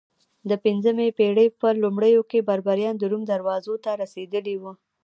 د 0.49 0.51
پنځمې 0.65 1.07
پېړۍ 1.17 1.47
په 1.61 1.67
لومړیو 1.81 2.21
کې 2.29 2.45
بربریان 2.49 2.95
د 2.99 3.03
روم 3.11 3.23
دروازو 3.31 3.73
ته 3.83 3.91
رسېدلي 4.01 4.55
وو 4.61 4.71